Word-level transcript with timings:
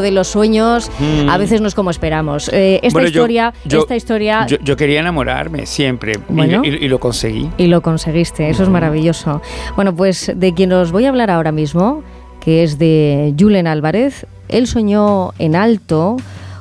de 0.00 0.10
los 0.10 0.28
sueños 0.28 0.90
Mm. 0.98 1.28
a 1.28 1.36
veces 1.38 1.60
no 1.60 1.68
es 1.68 1.74
como 1.74 1.90
esperamos. 1.90 2.48
Eh, 2.52 2.80
esta 2.82 2.94
Bueno, 2.94 3.08
historia, 3.08 3.52
yo- 3.64 3.80
esta 3.80 3.96
historia 3.96 4.46
Yo, 4.46 4.56
yo 4.62 4.76
quería 4.76 5.00
enamorarme 5.00 5.66
siempre 5.66 6.12
y- 6.28 6.32
Bueno. 6.32 6.62
y, 6.64 6.68
y 6.68 6.88
lo 6.88 6.98
conseguí. 6.98 7.50
y 7.58 7.66
lo 7.66 7.80
conseguiste, 7.82 8.48
eso 8.50 8.62
es 8.62 8.68
maravilloso. 8.68 9.42
Bueno, 9.76 9.94
pues 9.94 10.32
de 10.34 10.54
quien 10.54 10.72
os 10.72 10.92
voy 10.92 11.06
a 11.06 11.08
hablar 11.10 11.30
ahora 11.30 11.52
mismo, 11.52 12.02
que 12.40 12.62
es 12.62 12.78
de 12.78 13.34
Julen 13.38 13.66
Álvarez, 13.66 14.26
él 14.48 14.66
soñó 14.66 15.32
en 15.38 15.56
alto 15.56 16.16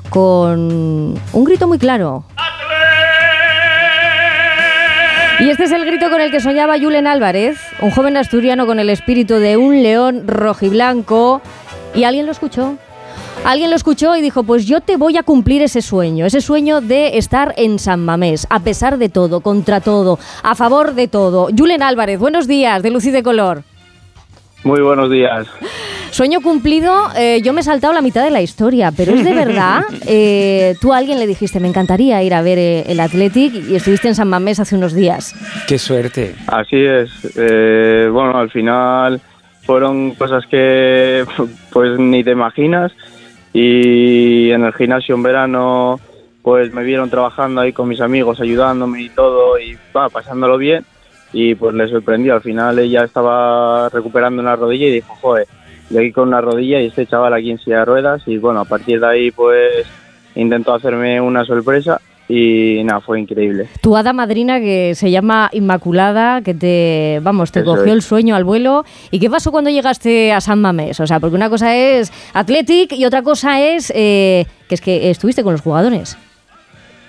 con 0.10 0.60
un 1.34 1.44
grito 1.44 1.68
muy 1.68 1.78
claro. 1.78 2.24
Y 5.40 5.50
este 5.52 5.66
es 5.66 5.72
el 5.72 5.86
grito 5.86 6.10
con 6.10 6.20
el 6.20 6.32
que 6.32 6.40
soñaba 6.40 6.80
Julen 6.80 7.06
Álvarez, 7.06 7.58
un 7.82 7.92
joven 7.92 8.18
asturiano 8.18 8.66
con 8.66 8.80
el 8.80 8.90
espíritu 8.90 9.36
de 9.36 9.56
un 9.56 9.84
león 9.84 10.28
rojiblanco. 10.28 11.42
¿Y 11.94 12.06
alguien 12.06 12.26
lo 12.26 12.32
escuchó? 12.32 12.76
Alguien 13.48 13.70
lo 13.70 13.78
escuchó 13.78 14.14
y 14.18 14.22
dijo, 14.22 14.44
pues 14.44 14.66
yo 14.66 14.82
te 14.82 14.98
voy 14.98 15.16
a 15.16 15.24
cumplir 15.24 15.62
ese 15.62 15.82
sueño, 15.82 16.26
ese 16.26 16.42
sueño 16.42 16.82
de 16.82 17.18
estar 17.18 17.54
en 17.56 17.80
San 17.80 18.04
Mamés, 18.04 18.46
a 18.50 18.60
pesar 18.60 18.98
de 18.98 19.08
todo, 19.08 19.40
contra 19.40 19.80
todo, 19.80 20.20
a 20.44 20.54
favor 20.54 20.96
de 20.96 21.08
todo. 21.08 21.48
Julen 21.58 21.82
Álvarez, 21.82 22.20
buenos 22.20 22.46
días, 22.46 22.84
de 22.84 22.92
Luz 22.92 23.06
y 23.06 23.12
de 23.12 23.24
Color. 23.24 23.64
Muy 24.66 24.82
buenos 24.82 25.10
días. 25.10 25.48
Sueño 26.12 26.42
cumplido, 26.42 26.94
eh, 27.16 27.40
yo 27.42 27.54
me 27.54 27.62
he 27.62 27.64
saltado 27.64 27.94
la 27.94 28.02
mitad 28.02 28.22
de 28.22 28.32
la 28.32 28.42
historia, 28.42 28.92
pero 28.92 29.14
es 29.14 29.24
de 29.24 29.34
verdad. 29.34 29.86
Eh, 30.10 30.76
tú 30.82 30.94
a 30.94 30.98
alguien 30.98 31.18
le 31.18 31.28
dijiste, 31.28 31.62
me 31.62 31.70
encantaría 31.70 32.22
ir 32.24 32.34
a 32.34 32.42
ver 32.42 32.58
eh, 32.58 32.84
el 32.88 33.00
Athletic 33.00 33.54
y 33.54 33.76
estuviste 33.76 34.10
en 34.10 34.16
San 34.16 34.28
Mamés 34.28 34.60
hace 34.60 34.76
unos 34.76 34.94
días. 34.94 35.36
Qué 35.68 35.78
suerte. 35.78 36.36
Así 36.48 36.78
es. 36.78 37.10
Eh, 37.38 38.10
bueno, 38.12 38.38
al 38.38 38.50
final 38.50 39.22
fueron 39.64 40.16
cosas 40.16 40.46
que 40.48 41.26
pues 41.72 41.98
ni 41.98 42.26
te 42.26 42.32
imaginas 42.32 42.92
y 43.60 44.52
en 44.52 44.64
el 44.66 44.74
gimnasio 44.74 45.16
en 45.16 45.24
verano 45.24 46.00
pues 46.44 46.72
me 46.72 46.84
vieron 46.84 47.10
trabajando 47.10 47.60
ahí 47.60 47.74
con 47.74 47.88
mis 47.90 48.02
amigos, 48.02 48.40
ayudándome 48.40 49.02
y 49.02 49.10
todo 49.10 49.60
y 49.60 49.76
va, 49.96 50.10
pasándolo 50.10 50.60
bien. 50.60 50.86
Y 51.34 51.56
pues 51.56 51.74
le 51.74 51.88
sorprendió. 51.88 52.36
Al 52.36 52.42
final 52.42 52.78
ella 52.78 53.04
estaba 53.04 53.90
recuperando 53.90 54.44
una 54.44 54.56
rodilla 54.56 54.86
y 54.86 54.92
dijo, 54.92 55.18
joder, 55.20 55.48
de 55.90 56.00
aquí 56.00 56.12
con 56.12 56.28
una 56.28 56.40
rodilla 56.40 56.80
y 56.80 56.86
este 56.86 57.08
chaval 57.08 57.34
aquí 57.34 57.50
en 57.50 57.58
silla 57.58 57.80
de 57.80 57.86
ruedas 57.86 58.22
y 58.28 58.38
bueno, 58.38 58.60
a 58.60 58.66
partir 58.66 59.00
de 59.00 59.08
ahí 59.08 59.32
pues 59.32 59.88
intentó 60.36 60.76
hacerme 60.76 61.20
una 61.20 61.44
sorpresa 61.44 62.00
y 62.30 62.84
nada, 62.84 63.00
fue 63.00 63.22
increíble. 63.22 63.68
Tu 63.82 63.96
hada 63.96 64.12
madrina 64.12 64.60
que 64.60 64.96
se 64.96 65.10
llama 65.12 65.50
Inmaculada, 65.54 66.42
que 66.42 66.54
te, 66.54 67.20
vamos, 67.24 67.52
te 67.52 67.62
Eso 67.62 67.72
cogió 67.72 67.86
es. 67.86 67.94
el 67.94 68.02
sueño 68.02 68.36
al 68.36 68.44
vuelo. 68.44 68.84
¿Y 69.12 69.20
qué 69.20 69.30
pasó 69.30 69.52
cuando 69.52 69.70
llegaste 69.70 70.34
a 70.34 70.42
San 70.42 70.60
Mamés? 70.60 71.00
O 71.00 71.08
sea, 71.08 71.20
porque 71.20 71.36
una 71.36 71.50
cosa 71.50 71.76
es 71.76 72.12
Athletic 72.34 72.92
y 72.94 73.06
otra 73.06 73.22
cosa 73.22 73.62
es 73.62 73.92
eh, 73.96 74.46
que 74.68 74.76
es 74.76 74.82
que 74.82 75.10
estuviste 75.10 75.44
con 75.44 75.54
los 75.54 75.62
jugadores. 75.62 76.18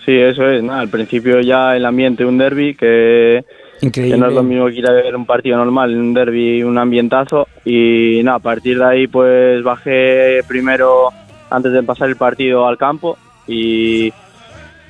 Sí, 0.04 0.16
eso 0.16 0.48
es. 0.48 0.62
Nada, 0.62 0.80
al 0.80 0.88
principio 0.88 1.40
ya 1.40 1.76
el 1.76 1.84
ambiente, 1.84 2.24
un 2.24 2.38
derby, 2.38 2.74
que, 2.74 3.44
que 3.92 4.16
no 4.16 4.28
es 4.28 4.32
lo 4.32 4.42
mismo 4.42 4.66
que 4.66 4.76
ir 4.76 4.86
a 4.86 4.92
ver 4.92 5.16
un 5.16 5.26
partido 5.26 5.56
normal, 5.56 5.94
un 5.94 6.14
derby, 6.14 6.62
un 6.62 6.78
ambientazo. 6.78 7.48
Y 7.64 8.20
nada, 8.22 8.36
a 8.36 8.40
partir 8.40 8.78
de 8.78 8.84
ahí 8.84 9.06
pues 9.08 9.62
bajé 9.64 10.42
primero 10.46 11.08
antes 11.50 11.72
de 11.72 11.82
pasar 11.82 12.08
el 12.08 12.16
partido 12.16 12.66
al 12.66 12.78
campo 12.78 13.18
y, 13.46 14.12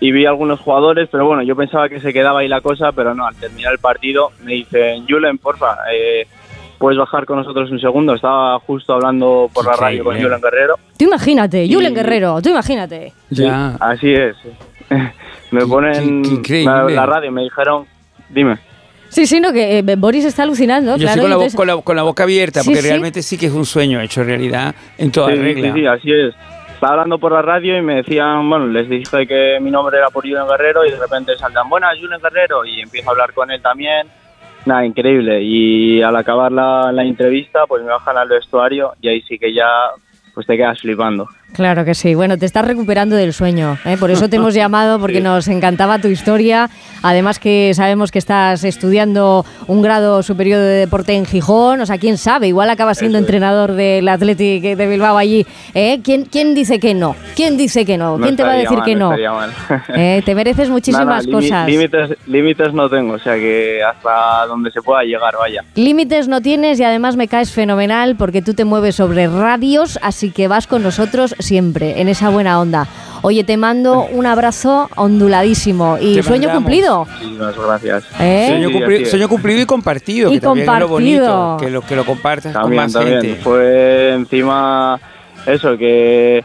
y 0.01 0.13
vi 0.13 0.27
algunos 0.27 0.61
jugadores, 0.61 1.09
pero 1.11 1.27
bueno, 1.27 1.43
yo 1.43 1.57
pensaba 1.57 1.89
que 1.89 2.01
se 2.01 2.13
quedaba 2.13 2.41
ahí 2.41 2.49
la 2.49 2.61
cosa, 2.61 2.93
pero 2.93 3.15
no, 3.15 3.27
al 3.27 3.35
terminar 3.37 3.73
el 3.73 3.79
partido 3.79 4.31
me 4.45 4.53
dicen, 4.55 5.07
Julen, 5.09 5.39
porfa, 5.39 5.77
eh, 5.93 6.27
puedes 6.79 6.97
bajar 6.99 7.25
con 7.27 7.39
nosotros 7.39 7.71
un 7.71 7.81
segundo. 7.81 8.15
Estaba 8.15 8.59
justo 8.61 8.93
hablando 8.93 9.51
por 9.53 9.65
la 9.67 9.75
radio 9.75 10.05
con. 10.05 10.15
Julen 10.21 10.41
Guerrero. 10.41 10.77
Tú 10.97 11.05
imagínate, 11.07 11.65
Y- 11.65 11.75
Julen 11.75 11.95
Guerrero, 11.95 12.41
tú 12.41 12.51
imagínate. 12.51 13.13
Ya. 13.31 13.75
Así 13.81 14.13
es. 14.15 14.37
me 15.51 15.67
ponen 15.67 16.43
qué- 16.43 16.65
la, 16.65 16.85
la 16.85 17.07
radio 17.07 17.29
y 17.31 17.33
me 17.33 17.43
dijeron, 17.43 17.85
dime. 18.29 18.59
Sí, 19.11 19.27
sí, 19.27 19.41
no, 19.41 19.53
que 19.55 19.79
eh, 19.79 19.97
Boris 19.97 20.27
está 20.27 20.43
alucinando, 20.43 20.93
Yo 20.97 21.05
claro. 21.07 21.23
estoy 21.23 21.23
con 21.23 21.31
la, 21.31 21.35
y 21.35 21.37
bo- 21.37 21.43
entonces- 21.43 21.57
con, 21.57 21.67
la, 21.67 21.77
con 21.83 21.97
la 21.97 22.03
boca 22.03 22.23
abierta, 22.25 22.61
Sí, 22.61 22.69
porque 22.69 22.83
sí. 22.83 22.89
realmente 22.89 23.23
sí 23.23 23.39
que 23.39 23.47
es 23.47 23.53
un 23.53 23.65
sueño 23.65 24.01
hecho 24.03 24.23
realidad 24.23 24.75
en 24.99 25.11
toda 25.11 25.33
Sí, 25.33 25.39
regla. 25.39 25.73
sí, 25.73 25.81
sí, 25.81 25.87
así 25.87 26.13
es. 26.13 26.35
Estaba 26.79 26.93
hablando 26.93 27.19
por 27.19 27.33
la 27.33 27.43
radio 27.43 27.77
y 27.77 27.83
me 27.83 27.97
decían, 27.97 28.49
bueno, 28.49 28.69
les 28.69 28.89
dije 28.89 29.27
que 29.27 29.59
mi 29.61 29.69
nombre 29.69 29.99
era 29.99 30.11
por 30.11 30.23
Julen 30.23 30.47
Guerrero 30.47 30.87
y 30.87 30.93
de 30.93 30.97
repente 30.97 31.37
saltan, 31.37 31.69
buenas, 31.69 31.99
Julen 31.99 32.21
Guerrero, 32.21 32.65
y 32.65 32.83
empiezo 32.83 33.09
a 33.09 33.13
hablar 33.15 33.33
con 33.33 33.51
él 33.51 33.61
también. 33.61 34.07
Nada, 34.65 34.87
increíble. 34.87 35.43
Y 35.43 36.01
al 36.03 36.15
acabar 36.15 36.53
la, 36.53 36.93
la 36.93 37.03
entrevista, 37.03 37.67
pues 37.67 37.83
me 37.83 37.89
bajan 37.89 38.17
al 38.17 38.29
vestuario 38.29 38.93
y 39.01 39.09
ahí 39.09 39.21
sí 39.23 39.41
que 39.41 39.53
ya, 39.53 39.67
pues 40.33 40.47
te 40.47 40.57
quedas 40.57 40.81
flipando. 40.81 41.29
Claro 41.53 41.85
que 41.85 41.95
sí. 41.95 42.15
Bueno, 42.15 42.37
te 42.39 42.47
estás 42.47 42.65
recuperando 42.65 43.17
del 43.17 43.33
sueño. 43.33 43.79
¿eh? 43.85 43.97
Por 43.99 44.11
eso 44.11 44.29
te 44.29 44.37
hemos 44.37 44.55
llamado, 44.55 45.01
porque 45.01 45.17
Sí. 45.17 45.23
nos 45.23 45.49
encantaba 45.49 45.99
tu 45.99 46.07
historia. 46.09 46.71
Además 47.03 47.39
que 47.41 47.73
sabemos 47.75 48.13
que 48.13 48.19
estás 48.19 48.63
estudiando 48.65 49.45
un 49.67 49.83
grado 49.83 50.23
superior 50.23 50.61
de 50.61 50.67
deporte 50.67 51.15
en 51.15 51.25
Gijón. 51.27 51.81
O 51.81 51.87
sea, 51.87 51.99
quién 51.99 52.17
sabe, 52.19 52.49
igual 52.49 52.71
acabas 52.71 52.99
siendo 52.99 53.19
Eso 53.19 53.25
es. 53.25 53.29
entrenador 53.29 53.73
del 53.73 54.07
Athletic 54.09 54.77
de 54.77 54.87
Bilbao 54.87 55.17
allí. 55.19 55.47
¿eh? 55.75 56.01
¿Quién, 56.05 56.27
¿Quién 56.27 56.55
dice 56.55 56.79
que 56.79 56.95
no? 56.95 57.17
¿Quién 57.35 57.57
dice 57.57 57.85
que 57.85 57.97
no? 57.99 58.19
No 58.19 58.25
¿Quién 58.25 58.37
te 58.37 58.43
va 58.45 58.51
a 58.53 58.55
decir 58.57 58.77
mal, 58.79 58.85
que 58.85 58.95
no? 58.95 59.11
mal. 59.11 59.51
¿Eh? 59.97 60.23
Te 60.25 60.35
mereces 60.35 60.69
muchísimas 60.71 61.27
Nada, 61.27 61.33
cosas. 61.41 61.67
Límites, 61.69 62.11
límites 62.27 62.73
no 62.73 62.89
tengo, 62.89 63.15
o 63.15 63.19
sea 63.19 63.35
que 63.35 63.81
hasta 63.83 64.47
donde 64.47 64.71
se 64.71 64.81
pueda 64.83 65.03
llegar, 65.03 65.35
vaya. 65.37 65.65
Límites 65.75 66.29
no 66.29 66.41
tienes 66.41 66.79
y 66.79 66.85
además 66.85 67.17
me 67.17 67.27
caes 67.27 67.51
fenomenal 67.51 68.15
porque 68.17 68.43
tú 68.43 68.55
te 68.55 68.65
mueves 68.65 68.95
sobre 68.97 69.27
radios, 69.29 69.99
así 70.03 70.31
que 70.31 70.47
vas 70.47 70.67
con 70.67 70.83
nosotros 70.83 71.35
siempre, 71.39 72.01
en 72.01 72.09
esa 72.09 72.29
buena 72.31 72.61
onda. 72.61 72.87
Oye, 73.23 73.43
te 73.43 73.57
mando 73.57 74.05
un 74.05 74.27
abrazo 74.27 74.89
onduladísimo 74.95 75.99
y 76.01 76.15
Te 76.15 76.23
sueño 76.23 76.51
cumplido. 76.53 77.05
Muchísimas 77.21 77.57
gracias. 77.59 78.05
¿Eh? 78.21 78.47
Sueño, 78.51 78.69
Sí, 78.69 78.75
cumpli- 78.75 78.95
así 78.95 79.03
es. 79.03 79.11
sueño 79.11 79.29
cumplido 79.29 79.61
y 79.61 79.67
compartido, 79.67 80.31
Y 80.31 80.35
que 80.35 80.41
también 80.41 80.69
es 80.69 80.81
lo 80.81 80.89
compartido. 80.89 81.27
bonito, 81.49 81.57
que 81.65 81.71
lo, 81.71 81.81
que 81.83 81.97
lo 81.97 82.05
compartas 82.05 82.53
con 82.53 82.63
También, 82.63 82.83
más 82.85 82.93
también. 82.93 83.21
gente. 83.23 83.41
Fue 83.43 84.13
encima 84.15 85.01
eso, 85.47 85.77
que 85.77 86.45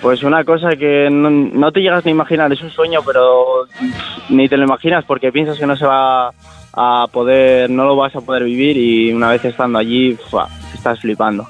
pues 0.00 0.22
una 0.22 0.44
cosa 0.44 0.70
que 0.76 1.08
no, 1.10 1.30
no 1.30 1.72
te 1.72 1.80
llegas 1.80 2.04
ni 2.04 2.10
a 2.10 2.14
imaginar, 2.14 2.52
es 2.52 2.60
un 2.62 2.70
sueño, 2.70 3.00
pero 3.04 3.66
ni 4.28 4.48
te 4.48 4.56
lo 4.56 4.64
imaginas 4.64 5.04
porque 5.06 5.32
piensas 5.32 5.58
que 5.58 5.66
no 5.66 5.76
se 5.76 5.86
va 5.86 6.30
a 6.76 7.06
poder, 7.12 7.70
no 7.70 7.84
lo 7.84 7.96
vas 7.96 8.14
a 8.16 8.20
poder 8.20 8.44
vivir 8.44 8.76
y 8.76 9.12
una 9.12 9.28
vez 9.30 9.44
estando 9.44 9.78
allí, 9.78 10.16
estás 10.74 11.00
flipando. 11.00 11.46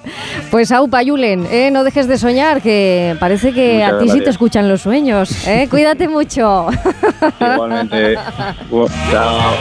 Pues 0.55 0.71
aupa, 0.71 1.01
Julen, 1.05 1.49
¿eh? 1.51 1.73
no 1.73 1.83
dejes 1.83 2.07
de 2.07 2.17
soñar, 2.17 2.63
que 2.63 3.17
parece 3.19 3.53
que 3.53 3.83
Muchas 3.83 3.93
a 3.93 3.99
ti 3.99 4.09
sí 4.09 4.21
te 4.21 4.31
escuchan 4.31 4.69
los 4.69 4.83
sueños. 4.83 5.49
¿eh? 5.49 5.67
Cuídate 5.71 6.07
mucho. 6.07 6.69
Igualmente. 7.41 8.15
Chao. 9.11 9.55